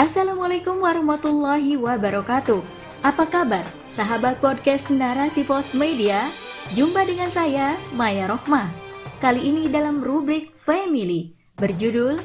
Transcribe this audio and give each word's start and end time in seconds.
Assalamualaikum 0.00 0.80
warahmatullahi 0.80 1.76
wabarakatuh. 1.76 2.64
Apa 3.04 3.28
kabar, 3.28 3.68
sahabat 3.84 4.40
podcast 4.40 4.88
Narasi 4.88 5.44
Pos 5.44 5.76
Media? 5.76 6.24
Jumpa 6.72 7.04
dengan 7.04 7.28
saya, 7.28 7.76
Maya 7.92 8.24
Rohmah. 8.32 8.72
Kali 9.20 9.52
ini 9.52 9.68
dalam 9.68 10.00
rubrik 10.00 10.56
Family 10.56 11.36
berjudul 11.60 12.16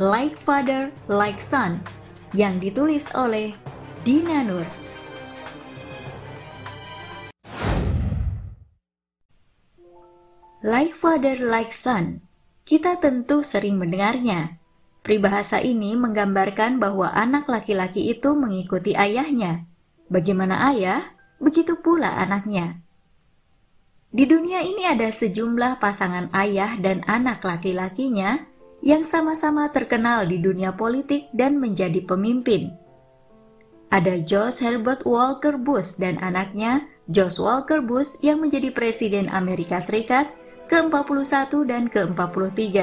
Like 0.00 0.40
Father, 0.40 0.88
Like 1.04 1.36
Son 1.36 1.84
yang 2.32 2.56
ditulis 2.64 3.04
oleh 3.12 3.52
Dina 4.08 4.40
Nur. 4.40 4.64
Like 10.64 10.96
Father, 10.96 11.36
Like 11.36 11.76
Son, 11.76 12.24
kita 12.64 12.96
tentu 12.96 13.44
sering 13.44 13.76
mendengarnya. 13.76 14.57
Peribahasa 15.08 15.64
ini 15.64 15.96
menggambarkan 15.96 16.76
bahwa 16.76 17.08
anak 17.16 17.48
laki-laki 17.48 18.12
itu 18.12 18.36
mengikuti 18.36 18.92
ayahnya. 18.92 19.64
Bagaimana 20.12 20.68
ayah, 20.68 21.16
begitu 21.40 21.80
pula 21.80 22.12
anaknya. 22.20 22.84
Di 24.12 24.28
dunia 24.28 24.60
ini 24.60 24.84
ada 24.84 25.08
sejumlah 25.08 25.80
pasangan 25.80 26.28
ayah 26.36 26.76
dan 26.76 27.00
anak 27.08 27.40
laki-lakinya 27.40 28.52
yang 28.84 29.00
sama-sama 29.00 29.72
terkenal 29.72 30.28
di 30.28 30.44
dunia 30.44 30.76
politik 30.76 31.32
dan 31.32 31.56
menjadi 31.56 32.04
pemimpin. 32.04 32.76
Ada 33.88 34.20
George 34.20 34.60
Herbert 34.60 35.08
Walker 35.08 35.56
Bush 35.56 35.96
dan 35.96 36.20
anaknya 36.20 36.84
George 37.08 37.40
Walker 37.40 37.80
Bush 37.80 38.20
yang 38.20 38.44
menjadi 38.44 38.76
Presiden 38.76 39.32
Amerika 39.32 39.80
Serikat 39.80 40.28
ke-41 40.68 41.48
dan 41.64 41.88
ke-43. 41.88 42.76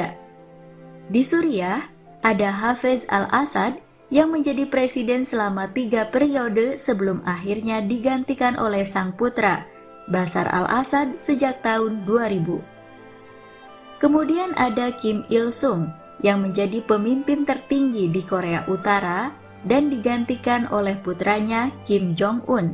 Di 1.05 1.21
Suriah, 1.21 1.94
ada 2.25 2.49
Hafez 2.49 3.05
al-Assad 3.13 3.77
yang 4.09 4.33
menjadi 4.33 4.65
presiden 4.65 5.21
selama 5.21 5.69
tiga 5.69 6.09
periode 6.09 6.81
sebelum 6.81 7.21
akhirnya 7.21 7.85
digantikan 7.85 8.57
oleh 8.57 8.81
sang 8.81 9.13
putra, 9.13 9.69
Basar 10.09 10.49
al-Assad 10.49 11.21
sejak 11.21 11.61
tahun 11.61 12.01
2000. 12.09 14.01
Kemudian 14.01 14.57
ada 14.57 14.89
Kim 14.97 15.21
Il-sung 15.29 15.93
yang 16.25 16.41
menjadi 16.41 16.81
pemimpin 16.81 17.45
tertinggi 17.45 18.09
di 18.09 18.21
Korea 18.25 18.65
Utara 18.65 19.29
dan 19.61 19.93
digantikan 19.93 20.65
oleh 20.73 20.97
putranya 20.97 21.69
Kim 21.85 22.17
Jong-un. 22.17 22.73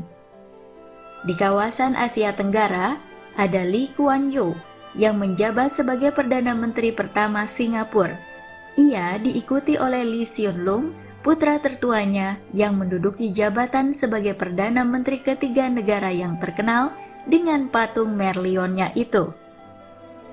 Di 1.28 1.36
kawasan 1.36 2.00
Asia 2.00 2.32
Tenggara, 2.32 2.96
ada 3.36 3.62
Lee 3.68 3.92
Kuan 3.96 4.32
Yew 4.32 4.56
yang 4.96 5.20
menjabat 5.20 5.72
sebagai 5.72 6.12
Perdana 6.12 6.52
Menteri 6.52 6.92
pertama 6.92 7.48
Singapura 7.48 8.31
ia 8.80 9.20
diikuti 9.20 9.76
oleh 9.76 10.08
Lee 10.08 10.28
Hsien 10.28 10.64
Loong, 10.64 10.96
putra 11.20 11.60
tertuanya 11.60 12.40
yang 12.56 12.80
menduduki 12.80 13.30
jabatan 13.30 13.92
sebagai 13.92 14.34
Perdana 14.34 14.88
Menteri 14.88 15.20
ketiga 15.20 15.68
negara 15.68 16.10
yang 16.10 16.40
terkenal 16.40 16.96
dengan 17.28 17.68
patung 17.68 18.16
Merlionnya 18.16 18.96
itu. 18.96 19.36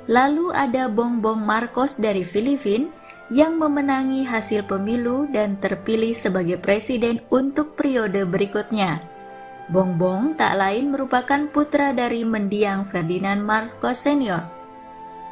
Lalu 0.09 0.55
ada 0.57 0.89
Bong 0.89 1.21
Bong 1.21 1.45
Marcos 1.45 2.01
dari 2.01 2.25
Filipina 2.25 2.89
yang 3.29 3.61
memenangi 3.61 4.25
hasil 4.25 4.65
pemilu 4.65 5.29
dan 5.29 5.61
terpilih 5.61 6.17
sebagai 6.17 6.57
presiden 6.57 7.21
untuk 7.29 7.77
periode 7.77 8.25
berikutnya. 8.25 9.05
Bong 9.69 10.01
Bong 10.01 10.33
tak 10.41 10.57
lain 10.57 10.89
merupakan 10.97 11.45
putra 11.53 11.93
dari 11.93 12.25
mendiang 12.25 12.89
Ferdinand 12.89 13.45
Marcos 13.45 14.01
Senior 14.01 14.58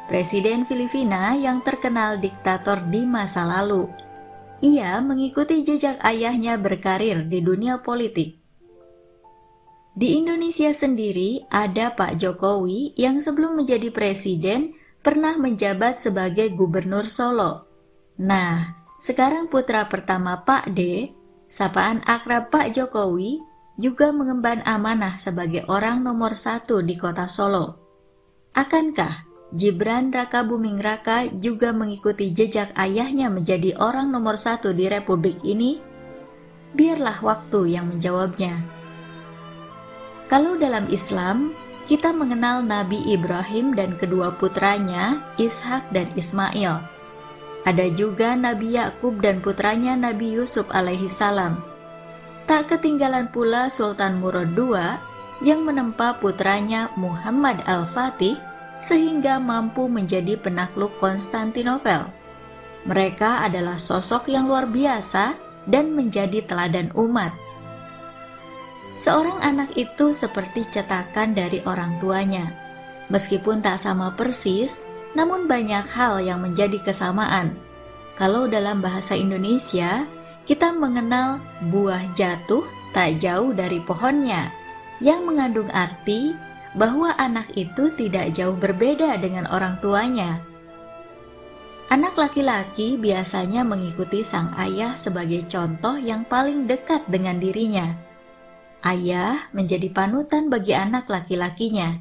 presiden 0.07 0.63
Filipina 0.63 1.35
yang 1.35 1.59
terkenal 1.61 2.17
diktator 2.17 2.79
di 2.87 3.03
masa 3.03 3.43
lalu. 3.43 3.91
Ia 4.63 5.03
mengikuti 5.03 5.61
jejak 5.61 6.01
ayahnya 6.01 6.57
berkarir 6.57 7.27
di 7.27 7.43
dunia 7.43 7.83
politik. 7.83 8.39
Di 9.93 10.17
Indonesia 10.17 10.71
sendiri 10.71 11.45
ada 11.51 11.93
Pak 11.93 12.17
Jokowi 12.17 12.95
yang 12.97 13.19
sebelum 13.21 13.59
menjadi 13.59 13.91
presiden 13.91 14.73
pernah 15.03 15.35
menjabat 15.37 15.99
sebagai 16.01 16.55
gubernur 16.55 17.11
Solo. 17.11 17.67
Nah, 18.17 18.77
sekarang 18.97 19.51
putra 19.51 19.85
pertama 19.85 20.41
Pak 20.41 20.73
D, 20.73 21.11
sapaan 21.45 22.01
akrab 22.07 22.49
Pak 22.49 22.73
Jokowi, 22.73 23.41
juga 23.77 24.09
mengemban 24.09 24.65
amanah 24.65 25.21
sebagai 25.21 25.65
orang 25.69 26.01
nomor 26.01 26.33
satu 26.33 26.81
di 26.81 26.97
kota 26.97 27.29
Solo. 27.29 27.77
Akankah 28.57 29.26
Gibran 29.55 30.11
Raka 30.11 30.43
Buming 30.43 30.83
Raka 30.83 31.31
juga 31.39 31.71
mengikuti 31.71 32.35
jejak 32.35 32.75
ayahnya 32.75 33.31
menjadi 33.31 33.79
orang 33.79 34.11
nomor 34.11 34.35
satu 34.35 34.75
di 34.75 34.91
republik 34.91 35.39
ini? 35.39 35.79
Biarlah 36.75 37.23
waktu 37.23 37.79
yang 37.79 37.87
menjawabnya. 37.87 38.59
Kalau 40.27 40.59
dalam 40.59 40.91
Islam, 40.91 41.55
kita 41.87 42.11
mengenal 42.11 42.59
Nabi 42.59 42.99
Ibrahim 43.07 43.71
dan 43.71 43.95
kedua 43.95 44.35
putranya, 44.35 45.23
Ishak 45.39 45.95
dan 45.95 46.11
Ismail. 46.19 46.83
Ada 47.63 47.87
juga 47.95 48.35
Nabi 48.35 48.75
Yakub 48.75 49.23
dan 49.23 49.39
putranya 49.39 49.95
Nabi 49.95 50.35
Yusuf 50.35 50.67
alaihi 50.75 51.07
salam. 51.07 51.63
Tak 52.43 52.75
ketinggalan 52.75 53.31
pula 53.31 53.71
Sultan 53.71 54.19
Murad 54.19 54.51
II 54.59 54.75
yang 55.39 55.63
menempa 55.63 56.19
putranya 56.19 56.91
Muhammad 56.99 57.63
Al-Fatih 57.63 58.35
sehingga 58.79 59.41
mampu 59.41 59.89
menjadi 59.89 60.37
penakluk 60.37 60.93
Konstantinopel. 61.01 62.09
Mereka 62.87 63.43
adalah 63.43 63.75
sosok 63.75 64.31
yang 64.31 64.47
luar 64.47 64.69
biasa 64.69 65.35
dan 65.67 65.91
menjadi 65.91 66.45
teladan 66.47 66.93
umat. 66.95 67.35
Seorang 68.97 69.43
anak 69.45 69.77
itu 69.77 70.09
seperti 70.15 70.65
cetakan 70.73 71.37
dari 71.37 71.61
orang 71.67 72.01
tuanya. 72.01 72.49
Meskipun 73.13 73.61
tak 73.61 73.77
sama 73.77 74.15
persis, 74.17 74.81
namun 75.13 75.45
banyak 75.45 75.85
hal 75.93 76.17
yang 76.23 76.41
menjadi 76.41 76.81
kesamaan. 76.81 77.53
Kalau 78.17 78.49
dalam 78.49 78.81
bahasa 78.81 79.13
Indonesia, 79.13 80.09
kita 80.49 80.73
mengenal 80.73 81.37
buah 81.69 82.09
jatuh 82.17 82.65
tak 82.95 83.21
jauh 83.21 83.53
dari 83.53 83.77
pohonnya, 83.83 84.49
yang 84.97 85.27
mengandung 85.29 85.69
arti 85.69 86.33
bahwa 86.77 87.17
anak 87.17 87.49
itu 87.57 87.89
tidak 87.97 88.37
jauh 88.37 88.53
berbeda 88.53 89.17
dengan 89.17 89.49
orang 89.49 89.81
tuanya. 89.81 90.39
Anak 91.89 92.19
laki-laki 92.19 92.99
biasanya 92.99 93.65
mengikuti 93.65 94.21
sang 94.21 94.53
ayah 94.59 94.93
sebagai 94.93 95.47
contoh 95.49 95.97
yang 95.97 96.27
paling 96.27 96.69
dekat 96.69 97.01
dengan 97.09 97.41
dirinya. 97.41 97.97
Ayah 98.85 99.49
menjadi 99.57 99.89
panutan 99.89 100.53
bagi 100.53 100.77
anak 100.77 101.09
laki-lakinya. 101.09 101.97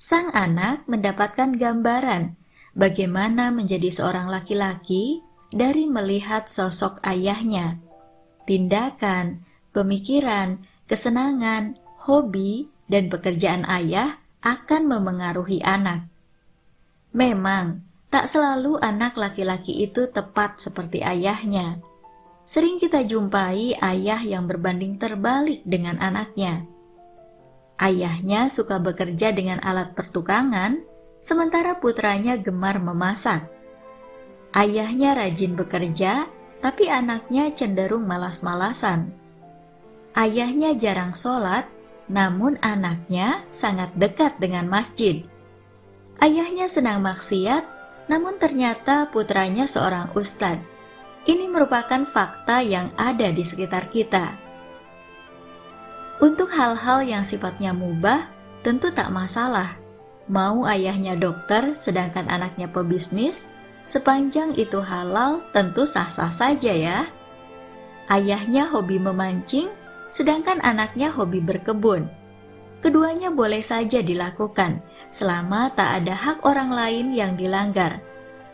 Sang 0.00 0.32
anak 0.32 0.88
mendapatkan 0.88 1.52
gambaran 1.52 2.40
bagaimana 2.72 3.52
menjadi 3.52 3.92
seorang 3.92 4.32
laki-laki 4.32 5.20
dari 5.52 5.90
melihat 5.90 6.48
sosok 6.48 7.02
ayahnya. 7.04 7.82
Tindakan, 8.46 9.44
pemikiran, 9.74 10.64
kesenangan, 10.86 11.76
hobi, 12.06 12.70
dan 12.90 13.06
pekerjaan 13.06 13.62
ayah 13.70 14.18
akan 14.42 14.90
memengaruhi 14.90 15.62
anak. 15.62 16.10
Memang, 17.14 17.86
tak 18.10 18.26
selalu 18.26 18.82
anak 18.82 19.14
laki-laki 19.14 19.86
itu 19.86 20.10
tepat 20.10 20.58
seperti 20.58 20.98
ayahnya. 21.06 21.78
Sering 22.42 22.82
kita 22.82 23.06
jumpai 23.06 23.78
ayah 23.78 24.18
yang 24.26 24.50
berbanding 24.50 24.98
terbalik 24.98 25.62
dengan 25.62 26.02
anaknya. 26.02 26.66
Ayahnya 27.78 28.50
suka 28.50 28.82
bekerja 28.82 29.30
dengan 29.30 29.62
alat 29.62 29.94
pertukangan, 29.94 30.82
sementara 31.22 31.78
putranya 31.78 32.34
gemar 32.34 32.82
memasak. 32.82 33.46
Ayahnya 34.50 35.14
rajin 35.14 35.54
bekerja, 35.54 36.26
tapi 36.58 36.90
anaknya 36.90 37.54
cenderung 37.54 38.04
malas-malasan. 38.04 39.14
Ayahnya 40.18 40.74
jarang 40.74 41.14
sholat, 41.14 41.70
namun 42.10 42.58
anaknya 42.58 43.46
sangat 43.54 43.94
dekat 43.94 44.34
dengan 44.42 44.66
masjid. 44.66 45.22
Ayahnya 46.18 46.66
senang 46.66 47.06
maksiat, 47.06 47.64
namun 48.10 48.36
ternyata 48.36 49.06
putranya 49.14 49.64
seorang 49.70 50.10
ustadz. 50.18 50.66
Ini 51.24 51.46
merupakan 51.46 52.02
fakta 52.02 52.60
yang 52.66 52.90
ada 52.98 53.30
di 53.30 53.46
sekitar 53.46 53.88
kita. 53.94 54.34
Untuk 56.20 56.52
hal-hal 56.52 57.06
yang 57.06 57.24
sifatnya 57.24 57.72
mubah, 57.72 58.28
tentu 58.60 58.92
tak 58.92 59.08
masalah. 59.08 59.78
Mau 60.28 60.68
ayahnya 60.68 61.16
dokter 61.16 61.72
sedangkan 61.72 62.28
anaknya 62.28 62.68
pebisnis, 62.68 63.48
sepanjang 63.88 64.52
itu 64.58 64.82
halal 64.82 65.40
tentu 65.54 65.88
sah-sah 65.88 66.28
saja 66.28 66.72
ya. 66.74 67.08
Ayahnya 68.10 68.68
hobi 68.68 69.00
memancing, 69.00 69.72
sedangkan 70.10 70.58
anaknya 70.60 71.08
hobi 71.14 71.38
berkebun. 71.38 72.10
Keduanya 72.82 73.30
boleh 73.30 73.62
saja 73.62 74.02
dilakukan 74.02 74.82
selama 75.14 75.70
tak 75.72 76.02
ada 76.02 76.14
hak 76.18 76.38
orang 76.42 76.74
lain 76.74 77.06
yang 77.14 77.38
dilanggar. 77.38 78.02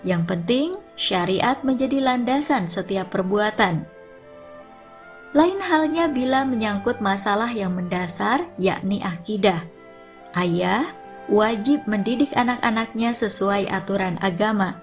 Yang 0.05 0.23
penting, 0.29 0.69
syariat 0.95 1.59
menjadi 1.65 1.99
landasan 1.99 2.69
setiap 2.69 3.11
perbuatan. 3.11 3.89
Lain 5.37 5.61
halnya 5.61 6.09
bila 6.09 6.47
menyangkut 6.47 7.03
masalah 7.03 7.51
yang 7.51 7.75
mendasar, 7.77 8.47
yakni 8.57 9.03
akidah. 9.03 9.67
Ayah 10.33 10.87
wajib 11.29 11.85
mendidik 11.85 12.33
anak-anaknya 12.33 13.13
sesuai 13.13 13.69
aturan 13.69 14.17
agama. 14.23 14.81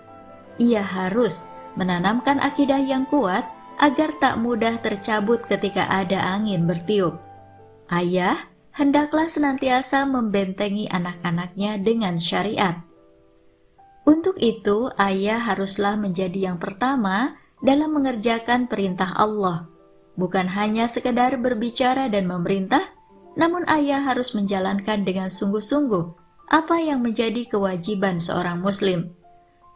Ia 0.62 0.84
harus 0.84 1.50
menanamkan 1.74 2.38
akidah 2.38 2.78
yang 2.78 3.10
kuat 3.10 3.48
agar 3.80 4.18
tak 4.22 4.42
mudah 4.42 4.80
tercabut 4.82 5.44
ketika 5.46 5.90
ada 5.90 6.22
angin 6.38 6.66
bertiup. 6.66 7.18
Ayah 7.90 8.50
hendaklah 8.74 9.30
senantiasa 9.30 10.06
membentengi 10.10 10.90
anak-anaknya 10.90 11.80
dengan 11.82 12.18
syariat. 12.18 12.82
Untuk 14.04 14.36
itu, 14.42 14.92
ayah 15.00 15.40
haruslah 15.40 15.96
menjadi 15.96 16.52
yang 16.52 16.58
pertama 16.60 17.40
dalam 17.64 17.96
mengerjakan 17.96 18.68
perintah 18.68 19.16
Allah 19.16 19.74
bukan 20.14 20.46
hanya 20.54 20.86
sekedar 20.86 21.38
berbicara 21.42 22.10
dan 22.10 22.30
memerintah, 22.30 22.94
namun 23.34 23.66
ayah 23.66 24.02
harus 24.06 24.38
menjalankan 24.38 25.02
dengan 25.02 25.30
sungguh-sungguh 25.30 26.22
apa 26.54 26.78
yang 26.86 27.02
menjadi 27.02 27.50
kewajiban 27.50 28.22
seorang 28.22 28.62
muslim. 28.62 29.18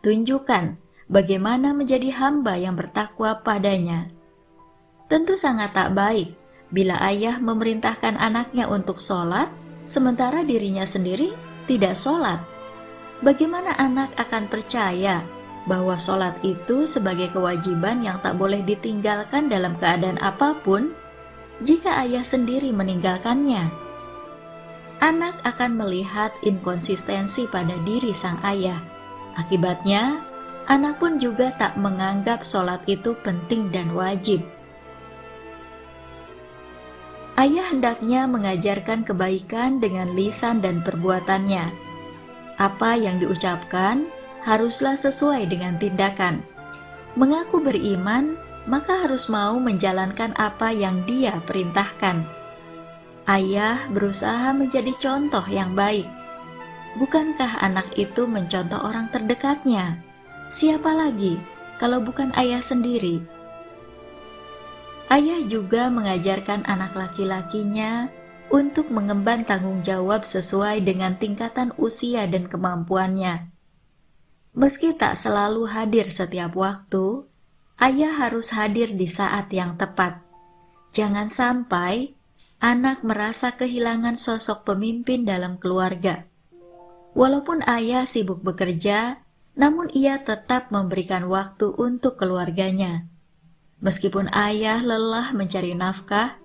Tunjukkan 0.05 0.77
bagaimana 1.07 1.71
menjadi 1.71 2.12
hamba 2.15 2.59
yang 2.59 2.75
bertakwa 2.75 3.39
padanya. 3.44 4.12
Tentu 5.07 5.39
sangat 5.39 5.71
tak 5.71 5.95
baik 5.95 6.36
bila 6.68 7.00
ayah 7.07 7.39
memerintahkan 7.39 8.19
anaknya 8.19 8.68
untuk 8.68 9.00
sholat, 9.00 9.48
sementara 9.88 10.44
dirinya 10.44 10.83
sendiri 10.83 11.31
tidak 11.68 11.95
sholat. 11.95 12.44
Bagaimana 13.24 13.74
anak 13.80 14.13
akan 14.19 14.51
percaya 14.51 15.24
bahwa 15.68 15.95
sholat 15.95 16.36
itu 16.44 16.83
sebagai 16.83 17.31
kewajiban 17.31 18.04
yang 18.04 18.19
tak 18.19 18.36
boleh 18.36 18.63
ditinggalkan 18.63 19.48
dalam 19.48 19.75
keadaan 19.80 20.19
apa 20.19 20.56
pun 20.63 20.92
jika 21.63 22.04
ayah 22.04 22.21
sendiri 22.21 22.69
meninggalkannya. 22.75 23.71
Anak 24.98 25.39
akan 25.45 25.77
melihat 25.77 26.33
inkonsistensi 26.42 27.45
pada 27.48 27.77
diri 27.86 28.12
sang 28.12 28.42
ayah. 28.42 28.81
Akibatnya, 29.38 30.25
anak 30.68 31.00
pun 31.00 31.16
juga 31.16 31.56
tak 31.56 31.80
menganggap 31.80 32.44
sholat 32.44 32.84
itu 32.86 33.16
penting 33.24 33.72
dan 33.72 33.96
wajib. 33.96 34.44
Ayah 37.38 37.69
hendaknya 37.69 38.25
mengajarkan 38.25 39.06
kebaikan 39.06 39.78
dengan 39.78 40.12
lisan 40.18 40.60
dan 40.60 40.81
perbuatannya. 40.81 41.69
Apa 42.58 42.98
yang 42.98 43.22
diucapkan, 43.22 44.10
haruslah 44.42 44.98
sesuai 44.98 45.46
dengan 45.46 45.78
tindakan. 45.78 46.42
Mengaku 47.14 47.62
beriman, 47.62 48.36
maka 48.66 49.06
harus 49.06 49.30
mau 49.30 49.62
menjalankan 49.62 50.34
apa 50.34 50.74
yang 50.74 51.06
dia 51.06 51.38
perintahkan. 51.46 52.25
Ayah 53.30 53.86
berusaha 53.94 54.50
menjadi 54.58 54.92
contoh 54.98 55.46
yang 55.46 55.78
baik. 55.78 56.10
Bukankah 56.98 57.62
anak 57.62 57.94
itu 58.02 58.25
mencontoh 58.25 58.81
orang 58.81 59.14
terdekatnya? 59.14 60.06
Siapa 60.47 60.95
lagi 60.95 61.35
kalau 61.75 61.99
bukan 61.99 62.31
ayah 62.39 62.63
sendiri? 62.63 63.19
Ayah 65.11 65.44
juga 65.44 65.91
mengajarkan 65.91 66.63
anak 66.63 66.95
laki-lakinya 66.95 68.07
untuk 68.47 68.88
mengemban 68.88 69.44
tanggung 69.44 69.83
jawab 69.83 70.23
sesuai 70.23 70.88
dengan 70.88 71.19
tingkatan 71.19 71.75
usia 71.75 72.23
dan 72.31 72.47
kemampuannya. 72.47 73.51
Meski 74.55 74.95
tak 74.95 75.19
selalu 75.19 75.67
hadir 75.67 76.07
setiap 76.07 76.55
waktu, 76.55 77.27
ayah 77.83 78.15
harus 78.15 78.55
hadir 78.55 78.95
di 78.95 79.11
saat 79.11 79.51
yang 79.51 79.75
tepat. 79.75 80.23
Jangan 80.95 81.27
sampai 81.27 82.15
anak 82.63 83.03
merasa 83.03 83.51
kehilangan 83.51 84.15
sosok 84.15 84.63
pemimpin 84.63 85.27
dalam 85.27 85.59
keluarga. 85.59 86.23
Walaupun 87.19 87.67
ayah 87.67 88.07
sibuk 88.07 88.39
bekerja, 88.47 89.26
namun 89.57 89.89
ia 89.92 90.21
tetap 90.21 90.69
memberikan 90.69 91.25
waktu 91.25 91.74
untuk 91.75 92.21
keluarganya. 92.21 93.09
Meskipun 93.81 94.30
ayah 94.30 94.81
lelah 94.81 95.33
mencari 95.33 95.74
nafkah, 95.74 96.38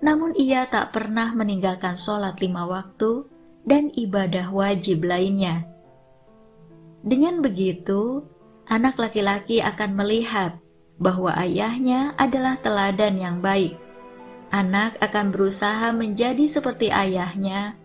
namun 0.00 0.32
ia 0.36 0.68
tak 0.68 0.92
pernah 0.96 1.32
meninggalkan 1.32 1.96
sholat 1.96 2.40
lima 2.40 2.64
waktu 2.64 3.24
dan 3.64 3.92
ibadah 3.92 4.52
wajib 4.52 5.04
lainnya. 5.04 5.64
Dengan 7.04 7.44
begitu, 7.44 8.24
anak 8.68 8.96
laki-laki 8.96 9.60
akan 9.60 9.96
melihat 9.96 10.56
bahwa 10.96 11.36
ayahnya 11.36 12.16
adalah 12.16 12.56
teladan 12.60 13.20
yang 13.20 13.36
baik. 13.44 13.76
Anak 14.48 14.96
akan 15.04 15.32
berusaha 15.32 15.92
menjadi 15.92 16.48
seperti 16.48 16.88
ayahnya 16.88 17.76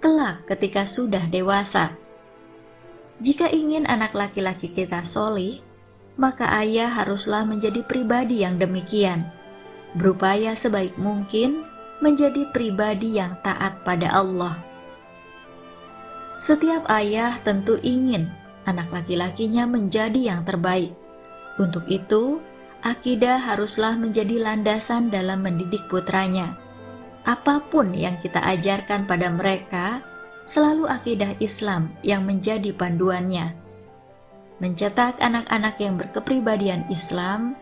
kelak 0.00 0.44
ketika 0.44 0.84
sudah 0.84 1.24
dewasa. 1.28 1.96
Jika 3.16 3.48
ingin 3.48 3.88
anak 3.88 4.12
laki-laki 4.12 4.68
kita 4.68 5.00
solih, 5.00 5.64
maka 6.20 6.52
ayah 6.60 6.88
haruslah 6.88 7.48
menjadi 7.48 7.80
pribadi 7.84 8.44
yang 8.44 8.60
demikian, 8.60 9.28
berupaya 9.96 10.52
sebaik 10.52 10.96
mungkin 11.00 11.64
menjadi 12.04 12.48
pribadi 12.52 13.16
yang 13.16 13.40
taat 13.40 13.80
pada 13.84 14.12
Allah. 14.12 14.60
Setiap 16.36 16.84
ayah 16.92 17.40
tentu 17.40 17.80
ingin 17.80 18.28
anak 18.68 18.92
laki-lakinya 18.92 19.64
menjadi 19.64 20.36
yang 20.36 20.44
terbaik. 20.44 20.92
Untuk 21.56 21.88
itu, 21.88 22.44
akidah 22.84 23.40
haruslah 23.40 23.96
menjadi 23.96 24.44
landasan 24.44 25.08
dalam 25.08 25.40
mendidik 25.40 25.88
putranya. 25.88 26.60
Apa 27.24 27.64
pun 27.72 27.96
yang 27.96 28.20
kita 28.20 28.44
ajarkan 28.44 29.08
pada 29.08 29.32
mereka, 29.32 30.04
selalu 30.46 30.86
akidah 30.86 31.34
Islam 31.42 31.90
yang 32.06 32.22
menjadi 32.22 32.70
panduannya. 32.70 33.52
Mencetak 34.62 35.20
anak-anak 35.20 35.76
yang 35.82 36.00
berkepribadian 36.00 36.88
Islam 36.88 37.58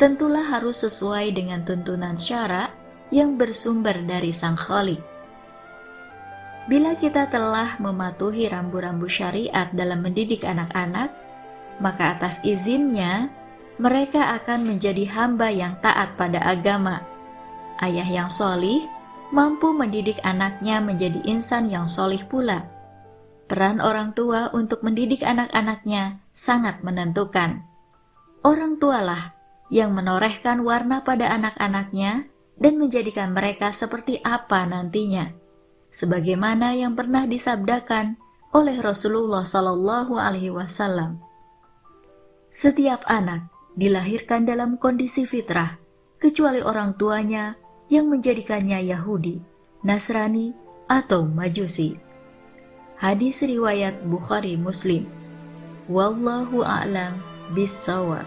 tentulah 0.00 0.46
harus 0.46 0.80
sesuai 0.86 1.34
dengan 1.34 1.66
tuntunan 1.66 2.16
syara 2.16 2.72
yang 3.10 3.36
bersumber 3.36 3.98
dari 4.06 4.32
Sang 4.32 4.56
Khalik. 4.56 5.02
Bila 6.70 6.94
kita 6.96 7.28
telah 7.28 7.76
mematuhi 7.80 8.48
rambu-rambu 8.48 9.10
syariat 9.10 9.68
dalam 9.74 10.04
mendidik 10.04 10.44
anak-anak, 10.46 11.12
maka 11.82 12.16
atas 12.16 12.40
izinnya 12.44 13.32
mereka 13.80 14.36
akan 14.40 14.68
menjadi 14.68 15.08
hamba 15.10 15.48
yang 15.48 15.76
taat 15.80 16.14
pada 16.20 16.44
agama. 16.44 17.02
Ayah 17.80 18.04
yang 18.04 18.28
solih 18.28 18.84
mampu 19.30 19.72
mendidik 19.76 20.20
anaknya 20.24 20.80
menjadi 20.80 21.20
insan 21.24 21.68
yang 21.68 21.86
solih 21.86 22.22
pula. 22.28 22.68
Peran 23.48 23.80
orang 23.80 24.12
tua 24.12 24.52
untuk 24.52 24.84
mendidik 24.84 25.24
anak-anaknya 25.24 26.20
sangat 26.36 26.84
menentukan. 26.84 27.64
Orang 28.44 28.76
tualah 28.76 29.32
yang 29.72 29.96
menorehkan 29.96 30.64
warna 30.64 31.04
pada 31.04 31.32
anak-anaknya 31.32 32.28
dan 32.60 32.74
menjadikan 32.76 33.32
mereka 33.32 33.72
seperti 33.72 34.20
apa 34.24 34.64
nantinya 34.68 35.32
sebagaimana 35.88 36.76
yang 36.76 36.92
pernah 36.94 37.24
disabdakan 37.24 38.20
oleh 38.52 38.76
Rasulullah 38.80 39.44
Shallallahu 39.44 40.16
Alaihi 40.16 40.52
Wasallam. 40.52 41.20
Setiap 42.48 43.04
anak 43.06 43.48
dilahirkan 43.76 44.48
dalam 44.48 44.80
kondisi 44.80 45.28
fitrah, 45.28 45.76
kecuali 46.16 46.64
orang 46.64 46.96
tuanya 46.96 47.54
yang 47.88 48.08
menjadikannya 48.08 48.84
Yahudi, 48.88 49.40
Nasrani, 49.84 50.52
atau 50.88 51.28
Majusi. 51.28 52.00
Hadis 52.96 53.44
riwayat 53.44 54.04
Bukhari 54.08 54.56
Muslim. 54.56 55.04
Wallahu 55.88 56.64
a'lam 56.64 57.20
bissawab. 57.52 58.26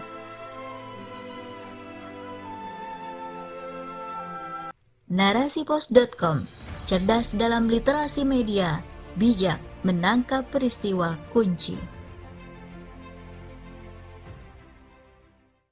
Narasipos.com 5.12 6.48
cerdas 6.88 7.36
dalam 7.36 7.68
literasi 7.68 8.24
media, 8.24 8.80
bijak 9.20 9.60
menangkap 9.84 10.48
peristiwa 10.48 11.20
kunci. 11.30 11.76